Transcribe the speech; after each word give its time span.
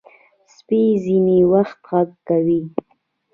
سپي 0.55 0.81
ځینې 1.03 1.39
وخت 1.53 1.79
غږ 1.89 2.09
کوي. 2.27 2.61